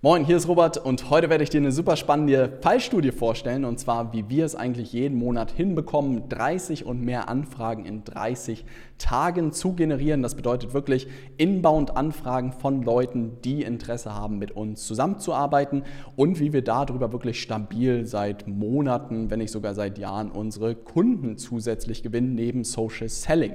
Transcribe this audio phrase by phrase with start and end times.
[0.00, 3.80] Moin, hier ist Robert und heute werde ich dir eine super spannende Fallstudie vorstellen und
[3.80, 8.64] zwar, wie wir es eigentlich jeden Monat hinbekommen, 30 und mehr Anfragen in 30
[8.98, 10.22] Tagen zu generieren.
[10.22, 15.82] Das bedeutet wirklich Inbound-Anfragen von Leuten, die Interesse haben, mit uns zusammenzuarbeiten
[16.14, 21.38] und wie wir darüber wirklich stabil seit Monaten, wenn nicht sogar seit Jahren, unsere Kunden
[21.38, 23.54] zusätzlich gewinnen, neben Social Selling.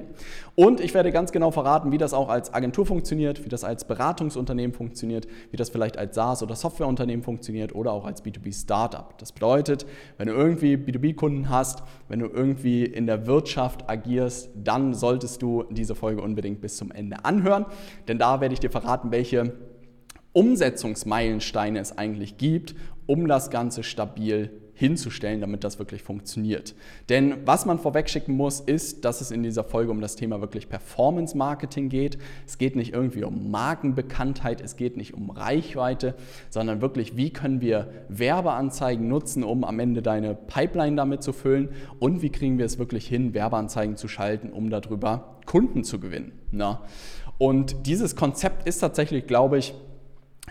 [0.56, 3.86] Und ich werde ganz genau verraten, wie das auch als Agentur funktioniert, wie das als
[3.86, 9.16] Beratungsunternehmen funktioniert, wie das vielleicht als SaaS- oder Softwareunternehmen funktioniert oder auch als B2B-Startup.
[9.18, 9.86] Das bedeutet,
[10.18, 15.64] wenn du irgendwie B2B-Kunden hast, wenn du irgendwie in der Wirtschaft agierst, dann solltest du
[15.70, 17.66] diese Folge unbedingt bis zum Ende anhören,
[18.08, 19.54] denn da werde ich dir verraten, welche
[20.32, 22.74] Umsetzungsmeilensteine es eigentlich gibt,
[23.06, 26.74] um das Ganze stabil hinzustellen, damit das wirklich funktioniert.
[27.08, 30.40] Denn was man vorweg schicken muss, ist, dass es in dieser Folge um das Thema
[30.40, 32.18] wirklich Performance Marketing geht.
[32.46, 36.14] Es geht nicht irgendwie um Markenbekanntheit, es geht nicht um Reichweite,
[36.50, 41.68] sondern wirklich, wie können wir Werbeanzeigen nutzen, um am Ende deine Pipeline damit zu füllen
[42.00, 46.32] und wie kriegen wir es wirklich hin, Werbeanzeigen zu schalten, um darüber Kunden zu gewinnen.
[46.50, 46.82] Na?
[47.38, 49.74] Und dieses Konzept ist tatsächlich, glaube ich,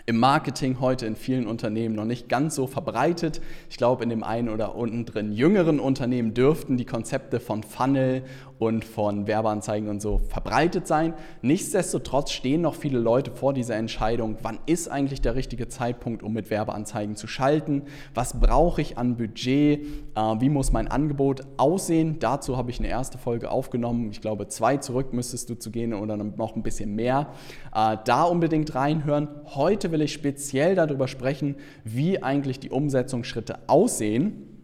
[0.06, 3.40] im Marketing heute in vielen Unternehmen noch nicht ganz so verbreitet.
[3.70, 8.22] Ich glaube, in dem einen oder anderen jüngeren Unternehmen dürften die Konzepte von Funnel
[8.58, 11.14] und von Werbeanzeigen und so verbreitet sein.
[11.42, 16.32] Nichtsdestotrotz stehen noch viele Leute vor dieser Entscheidung, wann ist eigentlich der richtige Zeitpunkt, um
[16.32, 17.82] mit Werbeanzeigen zu schalten?
[18.14, 19.86] Was brauche ich an Budget?
[20.14, 22.18] Äh, wie muss mein Angebot aussehen?
[22.18, 24.10] Dazu habe ich eine erste Folge aufgenommen.
[24.10, 27.28] Ich glaube, zwei zurück müsstest du zu gehen oder noch ein bisschen mehr.
[27.74, 29.28] Äh, da unbedingt reinhören.
[29.46, 34.54] Heute will ich speziell darüber sprechen, wie eigentlich die Umsetzungsschritte aussehen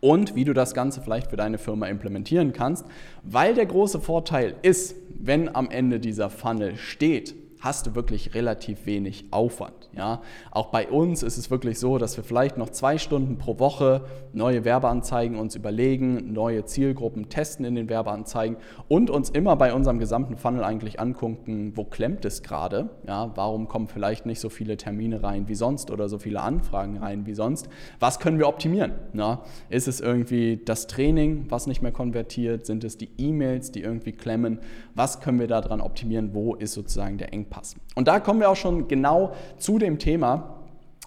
[0.00, 2.86] und wie du das Ganze vielleicht für deine Firma implementieren kannst,
[3.22, 8.84] weil der große Vorteil ist, wenn am Ende dieser Funnel steht, hast du wirklich relativ
[8.84, 9.88] wenig Aufwand.
[9.96, 10.20] Ja?
[10.50, 14.02] Auch bei uns ist es wirklich so, dass wir vielleicht noch zwei Stunden pro Woche
[14.34, 18.58] neue Werbeanzeigen uns überlegen, neue Zielgruppen testen in den Werbeanzeigen
[18.88, 22.90] und uns immer bei unserem gesamten Funnel eigentlich angucken, wo klemmt es gerade?
[23.08, 23.32] Ja?
[23.34, 27.24] Warum kommen vielleicht nicht so viele Termine rein wie sonst oder so viele Anfragen rein
[27.24, 27.70] wie sonst?
[27.98, 28.92] Was können wir optimieren?
[29.14, 29.42] Na?
[29.70, 32.66] Ist es irgendwie das Training, was nicht mehr konvertiert?
[32.66, 34.58] Sind es die E-Mails, die irgendwie klemmen?
[34.94, 36.34] Was können wir daran optimieren?
[36.34, 37.53] Wo ist sozusagen der Engpass?
[37.54, 37.80] Passen.
[37.94, 40.56] Und da kommen wir auch schon genau zu dem Thema,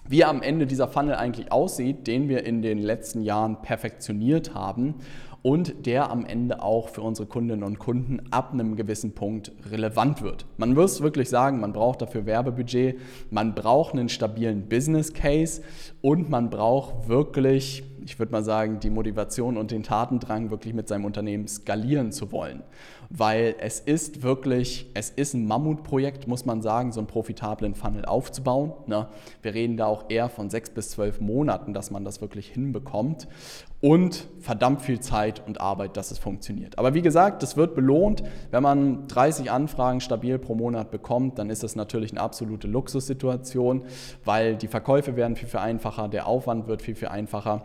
[0.08, 4.94] wie am Ende dieser Funnel eigentlich aussieht, den wir in den letzten Jahren perfektioniert haben
[5.42, 10.22] und der am Ende auch für unsere Kundinnen und Kunden ab einem gewissen Punkt relevant
[10.22, 10.46] wird.
[10.56, 12.98] Man muss wirklich sagen, man braucht dafür Werbebudget,
[13.30, 15.62] man braucht einen stabilen Business Case
[16.00, 20.88] und man braucht wirklich ich würde mal sagen, die Motivation und den Tatendrang, wirklich mit
[20.88, 22.62] seinem Unternehmen skalieren zu wollen.
[23.10, 28.04] Weil es ist wirklich, es ist ein Mammutprojekt, muss man sagen, so einen profitablen Funnel
[28.04, 28.72] aufzubauen.
[28.86, 29.08] Ne?
[29.42, 33.28] Wir reden da auch eher von sechs bis zwölf Monaten, dass man das wirklich hinbekommt.
[33.80, 36.78] Und verdammt viel Zeit und Arbeit, dass es funktioniert.
[36.78, 38.24] Aber wie gesagt, das wird belohnt.
[38.50, 43.84] Wenn man 30 Anfragen stabil pro Monat bekommt, dann ist das natürlich eine absolute Luxussituation,
[44.24, 47.62] weil die Verkäufe werden viel, viel einfacher, der Aufwand wird viel, viel einfacher.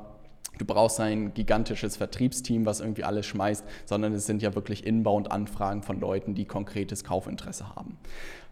[0.57, 5.83] Du brauchst ein gigantisches Vertriebsteam, was irgendwie alles schmeißt, sondern es sind ja wirklich Inbound-Anfragen
[5.83, 7.97] von Leuten, die konkretes Kaufinteresse haben.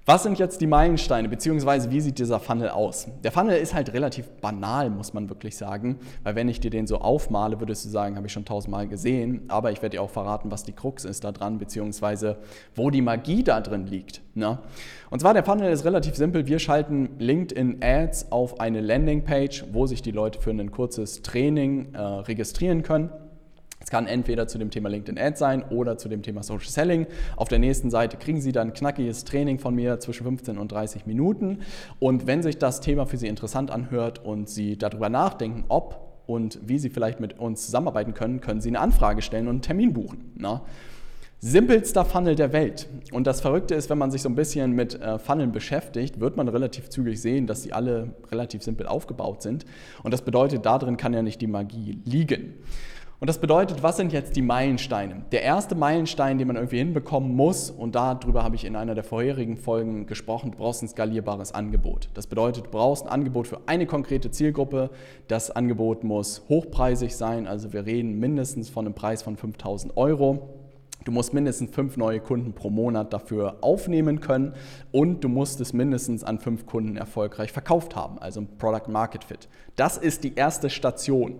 [0.07, 3.07] Was sind jetzt die Meilensteine, beziehungsweise wie sieht dieser Funnel aus?
[3.23, 6.88] Der Funnel ist halt relativ banal, muss man wirklich sagen, weil wenn ich dir den
[6.88, 10.09] so aufmale, würdest du sagen, habe ich schon tausendmal gesehen, aber ich werde dir auch
[10.09, 12.38] verraten, was die Krux ist da dran, beziehungsweise
[12.75, 14.23] wo die Magie da drin liegt.
[14.34, 14.57] Ne?
[15.11, 19.85] Und zwar der Funnel ist relativ simpel, wir schalten LinkedIn Ads auf eine Landingpage, wo
[19.85, 23.11] sich die Leute für ein kurzes Training äh, registrieren können.
[23.81, 27.07] Es kann entweder zu dem Thema LinkedIn Ads sein oder zu dem Thema Social Selling.
[27.35, 31.07] Auf der nächsten Seite kriegen Sie dann knackiges Training von mir zwischen 15 und 30
[31.07, 31.59] Minuten.
[31.99, 36.59] Und wenn sich das Thema für Sie interessant anhört und Sie darüber nachdenken, ob und
[36.63, 39.93] wie Sie vielleicht mit uns zusammenarbeiten können, können Sie eine Anfrage stellen und einen Termin
[39.93, 40.31] buchen.
[40.35, 40.61] Na?
[41.43, 42.87] Simpelster Funnel der Welt.
[43.11, 46.37] Und das Verrückte ist, wenn man sich so ein bisschen mit äh, Funneln beschäftigt, wird
[46.37, 49.66] man relativ zügig sehen, dass sie alle relativ simpel aufgebaut sind.
[50.03, 52.53] Und das bedeutet, darin kann ja nicht die Magie liegen.
[53.22, 55.22] Und das bedeutet, was sind jetzt die Meilensteine?
[55.32, 59.03] Der erste Meilenstein, den man irgendwie hinbekommen muss, und darüber habe ich in einer der
[59.03, 62.09] vorherigen Folgen gesprochen, du brauchst ein skalierbares Angebot.
[62.16, 64.90] Das bedeutet, du brauchst ein Angebot für eine konkrete Zielgruppe.
[65.28, 70.50] Das Angebot muss hochpreisig sein, also wir reden mindestens von einem Preis von 5000 Euro.
[71.06, 74.53] Du musst mindestens fünf neue Kunden pro Monat dafür aufnehmen können
[74.91, 79.23] und du musst es mindestens an fünf Kunden erfolgreich verkauft haben, also ein Product Market
[79.23, 79.47] Fit.
[79.76, 81.40] Das ist die erste Station.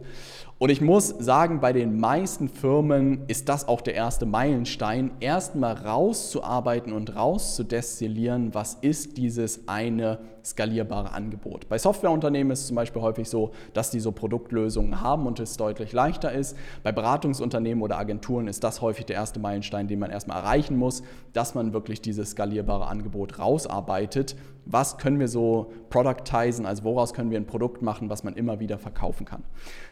[0.62, 5.74] Und ich muss sagen, bei den meisten Firmen ist das auch der erste Meilenstein, erstmal
[5.74, 11.68] rauszuarbeiten und rauszudestillieren, was ist dieses eine skalierbare Angebot.
[11.68, 15.58] Bei Softwareunternehmen ist es zum Beispiel häufig so, dass die so Produktlösungen haben und es
[15.58, 16.56] deutlich leichter ist.
[16.84, 21.02] Bei Beratungsunternehmen oder Agenturen ist das häufig der erste Meilenstein, den man erstmal erreichen muss,
[21.34, 24.36] dass man wirklich dieses skalierbare Angebot rausarbeitet.
[24.66, 28.60] Was können wir so productizen, also woraus können wir ein Produkt machen, was man immer
[28.60, 29.44] wieder verkaufen kann.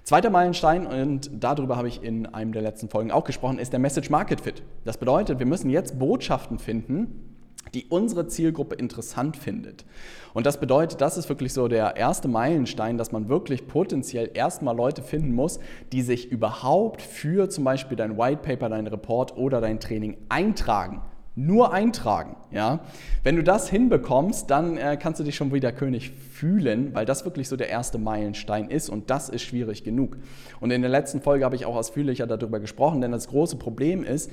[0.04, 3.80] Zweiter Meilenstein, und darüber habe ich in einem der letzten Folgen auch gesprochen, ist der
[3.80, 4.64] Message Market Fit.
[4.86, 7.30] Das bedeutet, wir müssen jetzt Botschaften finden,
[7.74, 9.86] die unsere Zielgruppe interessant findet.
[10.34, 14.76] Und das bedeutet, das ist wirklich so der erste Meilenstein, dass man wirklich potenziell erstmal
[14.76, 15.60] Leute finden muss,
[15.92, 21.02] die sich überhaupt für zum Beispiel dein White Paper, dein Report oder dein Training eintragen.
[21.42, 22.36] Nur eintragen.
[22.52, 22.82] Ja?
[23.24, 27.24] Wenn du das hinbekommst, dann äh, kannst du dich schon wieder König fühlen, weil das
[27.24, 30.18] wirklich so der erste Meilenstein ist und das ist schwierig genug.
[30.60, 34.04] Und in der letzten Folge habe ich auch ausführlicher darüber gesprochen, denn das große Problem
[34.04, 34.30] ist,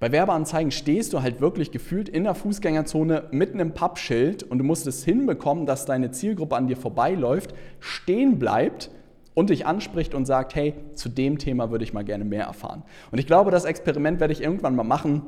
[0.00, 4.64] bei Werbeanzeigen stehst du halt wirklich gefühlt in der Fußgängerzone mit einem Pappschild und du
[4.64, 8.90] musst es hinbekommen, dass deine Zielgruppe an dir vorbeiläuft, stehen bleibt
[9.34, 12.82] und dich anspricht und sagt, hey, zu dem Thema würde ich mal gerne mehr erfahren.
[13.10, 15.22] Und ich glaube, das Experiment werde ich irgendwann mal machen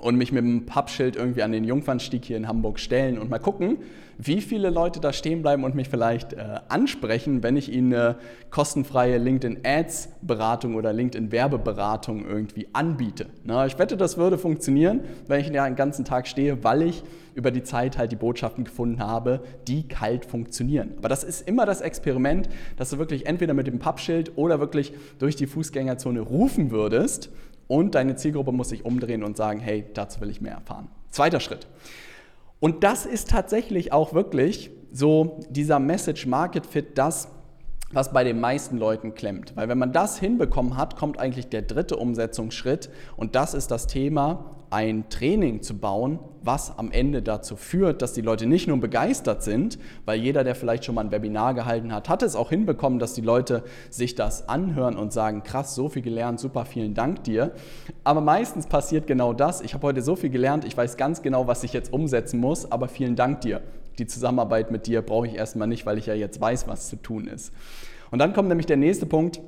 [0.00, 3.38] und mich mit dem Pappschild irgendwie an den Jungfernstieg hier in Hamburg stellen und mal
[3.38, 3.78] gucken,
[4.18, 8.16] wie viele Leute da stehen bleiben und mich vielleicht äh, ansprechen, wenn ich ihnen eine
[8.50, 13.26] kostenfreie LinkedIn Ads Beratung oder LinkedIn Werbeberatung irgendwie anbiete.
[13.44, 17.02] Na, ich wette, das würde funktionieren, wenn ich den ganzen Tag stehe, weil ich
[17.34, 20.94] über die Zeit halt die Botschaften gefunden habe, die kalt funktionieren.
[20.96, 24.94] Aber das ist immer das Experiment, dass du wirklich entweder mit dem Pappschild oder wirklich
[25.18, 27.30] durch die Fußgängerzone rufen würdest
[27.68, 30.88] und deine Zielgruppe muss sich umdrehen und sagen, hey, dazu will ich mehr erfahren.
[31.10, 31.66] Zweiter Schritt.
[32.60, 37.28] Und das ist tatsächlich auch wirklich so dieser Message Market Fit, das,
[37.92, 39.52] was bei den meisten Leuten klemmt.
[39.56, 43.86] Weil wenn man das hinbekommen hat, kommt eigentlich der dritte Umsetzungsschritt und das ist das
[43.86, 48.78] Thema, ein Training zu bauen, was am Ende dazu führt, dass die Leute nicht nur
[48.78, 52.50] begeistert sind, weil jeder, der vielleicht schon mal ein Webinar gehalten hat, hat es auch
[52.50, 56.94] hinbekommen, dass die Leute sich das anhören und sagen, krass, so viel gelernt, super, vielen
[56.94, 57.52] Dank dir.
[58.02, 59.60] Aber meistens passiert genau das.
[59.60, 62.70] Ich habe heute so viel gelernt, ich weiß ganz genau, was ich jetzt umsetzen muss,
[62.70, 63.62] aber vielen Dank dir.
[63.98, 66.96] Die Zusammenarbeit mit dir brauche ich erstmal nicht, weil ich ja jetzt weiß, was zu
[66.96, 67.52] tun ist.
[68.10, 69.40] Und dann kommt nämlich der nächste Punkt,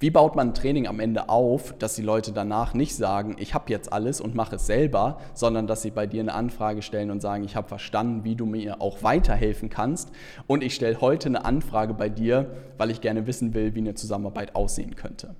[0.00, 3.54] wie baut man ein Training am Ende auf, dass die Leute danach nicht sagen, ich
[3.54, 7.10] habe jetzt alles und mache es selber, sondern dass sie bei dir eine Anfrage stellen
[7.10, 10.10] und sagen, ich habe verstanden, wie du mir auch weiterhelfen kannst
[10.46, 13.94] und ich stelle heute eine Anfrage bei dir, weil ich gerne wissen will, wie eine
[13.94, 15.34] Zusammenarbeit aussehen könnte.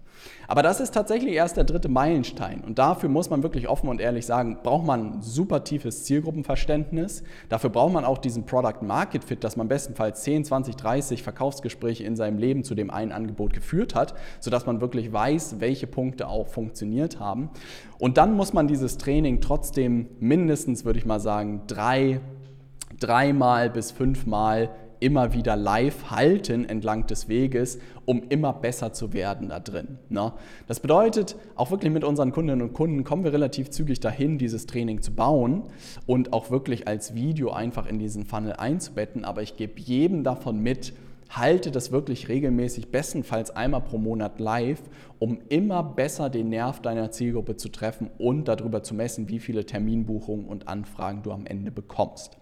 [0.46, 2.60] Aber das ist tatsächlich erst der dritte Meilenstein.
[2.60, 7.22] Und dafür muss man wirklich offen und ehrlich sagen, braucht man ein super tiefes Zielgruppenverständnis.
[7.48, 12.04] Dafür braucht man auch diesen Product Market Fit, dass man bestenfalls 10, 20, 30 Verkaufsgespräche
[12.04, 16.28] in seinem Leben zu dem einen Angebot geführt hat, sodass man wirklich weiß, welche Punkte
[16.28, 17.48] auch funktioniert haben.
[17.98, 22.20] Und dann muss man dieses Training trotzdem mindestens, würde ich mal sagen, drei,
[23.00, 24.70] dreimal bis fünfmal
[25.00, 29.98] immer wieder live halten entlang des Weges, um immer besser zu werden da drin.
[30.08, 30.32] Ne?
[30.66, 34.66] Das bedeutet, auch wirklich mit unseren Kundinnen und Kunden kommen wir relativ zügig dahin, dieses
[34.66, 35.64] Training zu bauen
[36.06, 39.24] und auch wirklich als Video einfach in diesen Funnel einzubetten.
[39.24, 40.94] Aber ich gebe jedem davon mit,
[41.36, 44.82] halte das wirklich regelmäßig, bestenfalls einmal pro Monat live,
[45.18, 49.66] um immer besser den Nerv deiner Zielgruppe zu treffen und darüber zu messen, wie viele
[49.66, 52.38] Terminbuchungen und Anfragen du am Ende bekommst.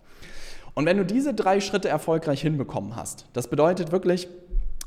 [0.75, 4.29] Und wenn du diese drei Schritte erfolgreich hinbekommen hast, das bedeutet wirklich,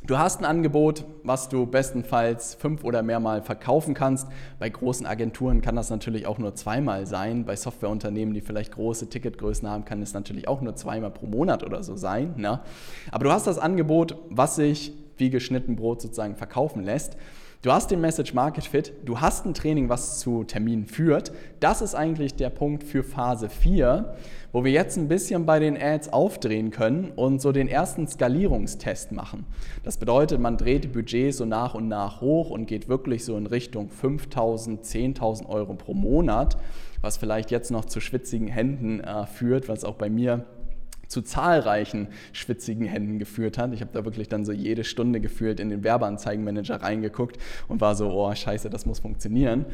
[0.07, 4.27] Du hast ein Angebot, was du bestenfalls fünf oder mehrmal verkaufen kannst.
[4.59, 7.43] Bei großen Agenturen kann das natürlich auch nur zweimal sein.
[7.43, 11.63] Bei Softwareunternehmen, die vielleicht große Ticketgrößen haben, kann es natürlich auch nur zweimal pro Monat
[11.63, 12.35] oder so sein.
[12.37, 12.59] Ne?
[13.09, 17.17] Aber du hast das Angebot, was sich wie geschnitten Brot sozusagen verkaufen lässt.
[17.65, 21.31] Du hast den Message Market Fit, du hast ein Training, was zu Terminen führt.
[21.59, 24.13] Das ist eigentlich der Punkt für Phase 4,
[24.51, 29.13] wo wir jetzt ein bisschen bei den Ads aufdrehen können und so den ersten Skalierungstest
[29.13, 29.47] machen.
[29.83, 33.35] Das bedeutet, man dreht die Budgets so nach und nach hoch und geht wirklich so
[33.35, 36.57] in Richtung 5.000, 10.000 Euro pro Monat,
[37.01, 40.45] was vielleicht jetzt noch zu schwitzigen Händen äh, führt, was auch bei mir
[41.15, 43.71] zu zahlreichen schwitzigen Händen geführt hat.
[43.73, 47.37] Ich habe da wirklich dann so jede Stunde gefühlt in den Werbeanzeigenmanager reingeguckt
[47.69, 49.65] und war so, oh scheiße, das muss funktionieren.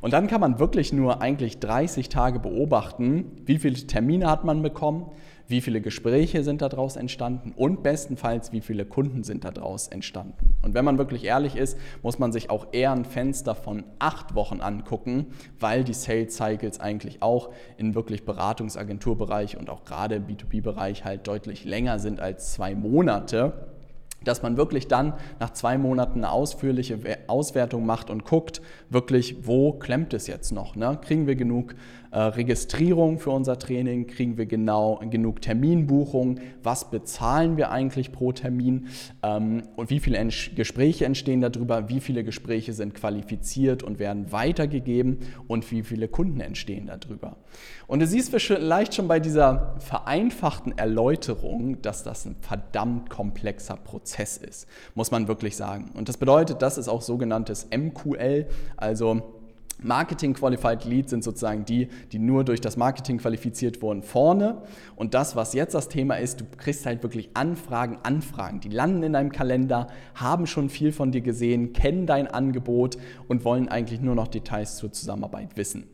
[0.00, 4.60] Und dann kann man wirklich nur eigentlich 30 Tage beobachten, wie viele Termine hat man
[4.60, 5.06] bekommen,
[5.48, 10.54] wie viele Gespräche sind daraus entstanden und bestenfalls, wie viele Kunden sind daraus entstanden.
[10.62, 14.34] Und wenn man wirklich ehrlich ist, muss man sich auch eher ein Fenster von acht
[14.34, 15.28] Wochen angucken,
[15.58, 21.26] weil die Sales Cycles eigentlich auch in wirklich Beratungsagenturbereich und auch gerade im B2B-Bereich halt
[21.26, 23.52] deutlich länger sind als zwei Monate.
[24.24, 29.72] dass man wirklich dann nach zwei Monaten eine ausführliche Auswertung macht und guckt, wirklich, wo
[29.72, 30.74] klemmt es jetzt noch?
[30.74, 30.98] Ne?
[31.00, 31.76] Kriegen wir genug
[32.10, 34.06] äh, Registrierung für unser Training?
[34.06, 36.40] Kriegen wir genau genug Terminbuchungen?
[36.62, 38.88] Was bezahlen wir eigentlich pro Termin?
[39.22, 41.88] Ähm, und wie viele Ent Gespräche entstehen darüber?
[41.88, 45.18] Wie viele Gespräche sind qualifiziert und werden weitergegeben?
[45.46, 47.36] Und wie viele Kunden entstehen darüber?
[47.86, 54.36] Und du siehst vielleicht schon bei dieser vereinfachten Erläuterung, dass das ein verdammt komplexer Prozess
[54.36, 55.90] ist, muss man wirklich sagen.
[55.94, 58.46] Und das bedeutet, das ist auch sogenanntes MQL,
[58.76, 59.37] also
[59.80, 64.62] Marketing Qualified Leads sind sozusagen die, die nur durch das Marketing qualifiziert wurden vorne.
[64.96, 68.60] Und das, was jetzt das Thema ist, du kriegst halt wirklich Anfragen, Anfragen.
[68.60, 73.44] Die landen in deinem Kalender, haben schon viel von dir gesehen, kennen dein Angebot und
[73.44, 75.86] wollen eigentlich nur noch Details zur Zusammenarbeit wissen.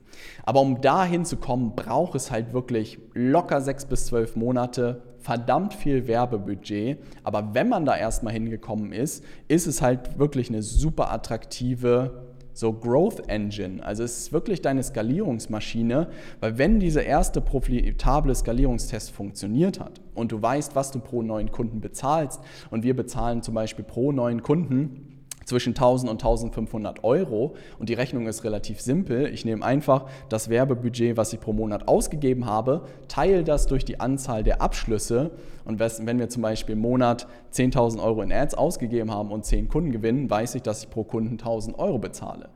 [0.45, 5.75] Aber um dahin zu kommen, braucht es halt wirklich locker sechs bis zwölf Monate, verdammt
[5.75, 6.99] viel Werbebudget.
[7.23, 12.73] Aber wenn man da erstmal hingekommen ist, ist es halt wirklich eine super attraktive so
[12.73, 13.85] Growth Engine.
[13.85, 16.09] Also es ist wirklich deine Skalierungsmaschine,
[16.41, 21.51] weil wenn dieser erste profitable Skalierungstest funktioniert hat und du weißt, was du pro neuen
[21.51, 25.14] Kunden bezahlst und wir bezahlen zum Beispiel pro neuen Kunden
[25.45, 29.27] zwischen 1000 und 1500 Euro und die Rechnung ist relativ simpel.
[29.33, 34.01] Ich nehme einfach das Werbebudget, was ich pro Monat ausgegeben habe, teile das durch die
[34.01, 35.31] Anzahl der Abschlüsse
[35.65, 39.69] und wenn wir zum Beispiel im Monat 10.000 Euro in Ads ausgegeben haben und 10
[39.69, 42.51] Kunden gewinnen, weiß ich, dass ich pro Kunden 1000 Euro bezahle.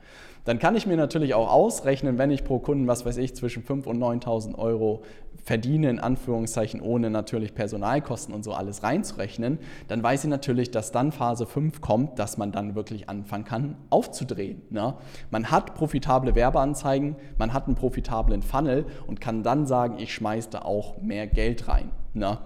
[0.48, 3.64] Dann kann ich mir natürlich auch ausrechnen, wenn ich pro Kunden, was weiß ich, zwischen
[3.64, 5.02] 5.000 und 9.000 Euro
[5.44, 10.90] verdiene, in Anführungszeichen, ohne natürlich Personalkosten und so alles reinzurechnen, dann weiß ich natürlich, dass
[10.90, 14.62] dann Phase 5 kommt, dass man dann wirklich anfangen kann, aufzudrehen.
[14.70, 14.94] Ne?
[15.30, 20.48] Man hat profitable Werbeanzeigen, man hat einen profitablen Funnel und kann dann sagen, ich schmeiße
[20.48, 21.90] da auch mehr Geld rein.
[22.14, 22.38] Ne?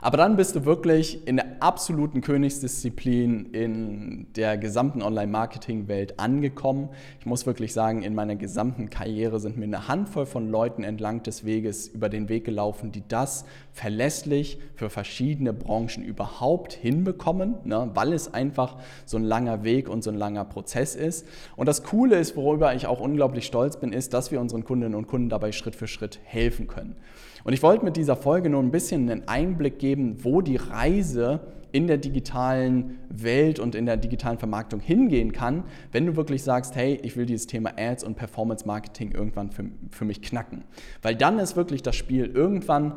[0.00, 6.90] Aber dann bist du wirklich in der absoluten Königsdisziplin in der gesamten Online-Marketing-Welt angekommen.
[7.20, 11.22] Ich muss wirklich sagen, in meiner gesamten Karriere sind mir eine Handvoll von Leuten entlang
[11.22, 17.90] des Weges über den Weg gelaufen, die das verlässlich für verschiedene Branchen überhaupt hinbekommen, ne,
[17.94, 21.26] weil es einfach so ein langer Weg und so ein langer Prozess ist.
[21.56, 24.94] Und das Coole ist, worüber ich auch unglaublich stolz bin, ist, dass wir unseren Kundinnen
[24.94, 26.96] und Kunden dabei Schritt für Schritt helfen können.
[27.44, 31.40] Und ich wollte mit dieser Folge nur ein bisschen einen Einblick geben, wo die Reise
[31.72, 36.76] in der digitalen Welt und in der digitalen Vermarktung hingehen kann, wenn du wirklich sagst,
[36.76, 40.64] hey, ich will dieses Thema Ads und Performance Marketing irgendwann für, für mich knacken.
[41.02, 42.94] Weil dann ist wirklich das Spiel irgendwann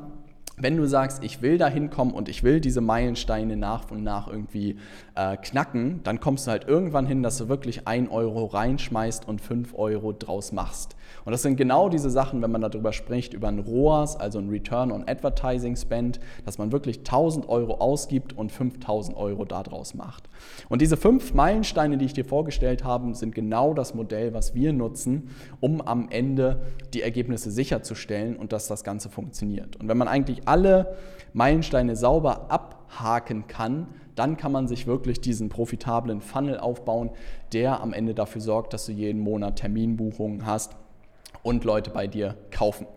[0.59, 4.27] wenn du sagst, ich will da hinkommen und ich will diese Meilensteine nach und nach
[4.27, 4.77] irgendwie
[5.13, 9.39] äh, knacken, dann kommst du halt irgendwann hin, dass du wirklich ein Euro reinschmeißt und
[9.39, 10.95] fünf Euro draus machst.
[11.25, 14.49] Und das sind genau diese Sachen, wenn man darüber spricht, über ein ROAS, also ein
[14.49, 20.27] Return on Advertising Spend, dass man wirklich 1000 Euro ausgibt und 5000 Euro daraus macht.
[20.69, 24.73] Und diese fünf Meilensteine, die ich dir vorgestellt habe, sind genau das Modell, was wir
[24.73, 26.61] nutzen, um am Ende
[26.95, 29.75] die Ergebnisse sicherzustellen und dass das Ganze funktioniert.
[29.75, 30.95] Und wenn man eigentlich alle
[31.33, 37.11] Meilensteine sauber abhaken kann, dann kann man sich wirklich diesen profitablen Funnel aufbauen,
[37.53, 40.75] der am Ende dafür sorgt, dass du jeden Monat Terminbuchungen hast
[41.43, 42.87] und Leute bei dir kaufen.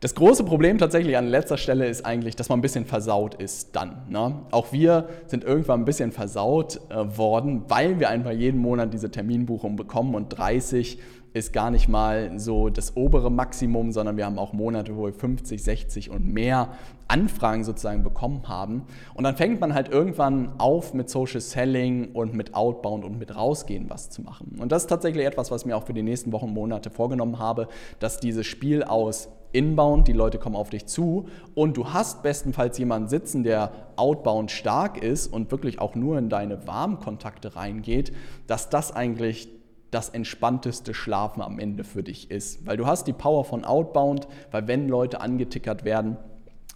[0.00, 3.74] Das große Problem tatsächlich an letzter Stelle ist eigentlich, dass man ein bisschen versaut ist
[3.74, 4.02] dann.
[4.10, 4.34] Ne?
[4.50, 9.10] Auch wir sind irgendwann ein bisschen versaut äh, worden, weil wir einfach jeden Monat diese
[9.10, 10.98] Terminbuchung bekommen und 30
[11.34, 15.12] ist gar nicht mal so das obere Maximum, sondern wir haben auch Monate, wo wir
[15.12, 16.68] 50, 60 und mehr
[17.08, 18.84] Anfragen sozusagen bekommen haben.
[19.14, 23.34] Und dann fängt man halt irgendwann auf mit Social Selling und mit Outbound und mit
[23.34, 24.56] Rausgehen was zu machen.
[24.60, 26.88] Und das ist tatsächlich etwas, was ich mir auch für die nächsten Wochen und Monate
[26.88, 27.66] vorgenommen habe,
[27.98, 32.78] dass dieses Spiel aus Inbound, die Leute kommen auf dich zu und du hast bestenfalls
[32.78, 38.12] jemanden sitzen, der outbound stark ist und wirklich auch nur in deine warmen Kontakte reingeht,
[38.46, 39.48] dass das eigentlich
[39.94, 42.66] das entspannteste Schlafen am Ende für dich ist.
[42.66, 46.16] Weil du hast die Power von Outbound, weil wenn Leute angetickert werden,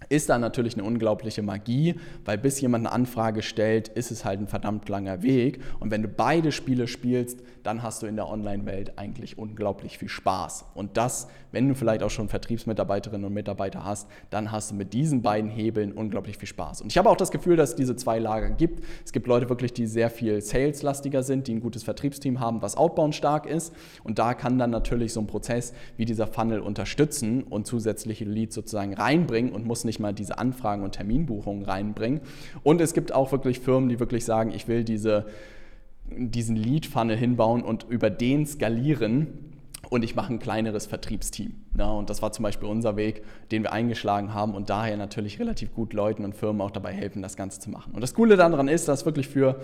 [0.08, 4.40] ist da natürlich eine unglaubliche Magie, weil bis jemand eine Anfrage stellt, ist es halt
[4.40, 5.60] ein verdammt langer Weg.
[5.80, 10.08] Und wenn du beide Spiele spielst, dann hast du in der Online-Welt eigentlich unglaublich viel
[10.08, 10.64] Spaß.
[10.74, 14.94] Und das, wenn du vielleicht auch schon Vertriebsmitarbeiterinnen und Mitarbeiter hast, dann hast du mit
[14.94, 16.80] diesen beiden Hebeln unglaublich viel Spaß.
[16.80, 18.82] Und ich habe auch das Gefühl, dass es diese zwei Lager gibt.
[19.04, 22.76] Es gibt Leute wirklich, die sehr viel saleslastiger sind, die ein gutes Vertriebsteam haben, was
[22.76, 23.74] outbound stark ist.
[24.02, 28.54] Und da kann dann natürlich so ein Prozess wie dieser Funnel unterstützen und zusätzliche Leads
[28.54, 32.20] sozusagen reinbringen und muss nicht mal diese Anfragen und Terminbuchungen reinbringen.
[32.62, 35.26] Und es gibt auch wirklich Firmen, die wirklich sagen, ich will diese,
[36.10, 39.28] diesen Lead-Funnel hinbauen und über den skalieren
[39.90, 41.54] und ich mache ein kleineres Vertriebsteam.
[41.76, 45.38] Ja, und das war zum Beispiel unser Weg, den wir eingeschlagen haben und daher natürlich
[45.38, 47.92] relativ gut Leuten und Firmen auch dabei helfen, das Ganze zu machen.
[47.94, 49.60] Und das Coole daran ist, dass es wirklich für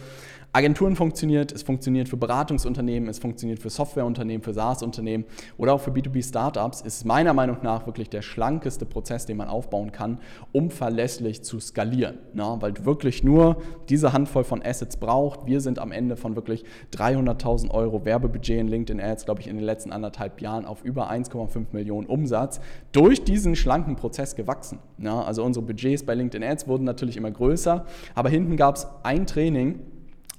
[0.56, 5.24] Agenturen funktioniert, es funktioniert für Beratungsunternehmen, es funktioniert für Softwareunternehmen, für SaaS-Unternehmen
[5.58, 6.82] oder auch für B2B-Startups.
[6.82, 10.18] Ist meiner Meinung nach wirklich der schlankeste Prozess, den man aufbauen kann,
[10.52, 12.18] um verlässlich zu skalieren.
[12.34, 13.56] Ja, weil wirklich nur
[13.88, 15.46] diese Handvoll von Assets braucht.
[15.46, 19.56] Wir sind am Ende von wirklich 300.000 Euro Werbebudget in LinkedIn Ads, glaube ich, in
[19.56, 22.60] den letzten anderthalb Jahren auf über 1,5 Millionen Umsatz
[22.92, 24.78] durch diesen schlanken Prozess gewachsen.
[24.98, 27.84] Ja, also unsere Budgets bei LinkedIn Ads wurden natürlich immer größer,
[28.14, 29.80] aber hinten gab es ein Training,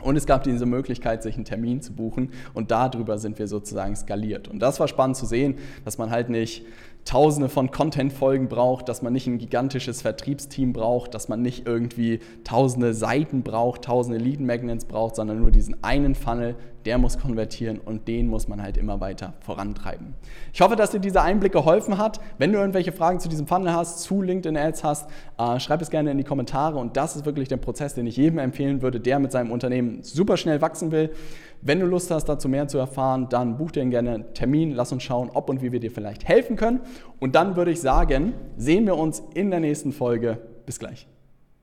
[0.04, 3.96] und es gab diese Möglichkeit, sich einen Termin zu buchen und darüber sind wir sozusagen
[3.96, 4.50] skaliert.
[4.50, 6.66] Und das war spannend zu sehen, dass man halt nicht
[7.06, 12.20] tausende von Content-Folgen braucht, dass man nicht ein gigantisches Vertriebsteam braucht, dass man nicht irgendwie
[12.44, 18.08] tausende Seiten braucht, tausende Lead-Magnets braucht, sondern nur diesen einen Funnel, der muss konvertieren und
[18.08, 20.16] den muss man halt immer weiter vorantreiben.
[20.54, 22.20] Ich hoffe, dass dir dieser Einblick geholfen hat.
[22.38, 25.90] Wenn du irgendwelche Fragen zu diesem Funnel hast, zu LinkedIn Ads hast, äh, schreib es
[25.90, 29.00] gerne in die Kommentare und das ist wirklich der Prozess, den ich jedem empfehlen würde,
[29.00, 31.12] der mit seinem Unternehmen super schnell wachsen will.
[31.68, 34.92] Wenn du Lust hast, dazu mehr zu erfahren, dann buch dir gerne einen Termin, lass
[34.92, 36.82] uns schauen, ob und wie wir dir vielleicht helfen können.
[37.20, 40.38] Und dann würde ich sagen, sehen wir uns in der nächsten Folge.
[40.68, 41.08] Bis gleich.